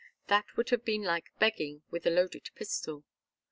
[0.29, 3.03] That would have been like begging with a loaded pistol.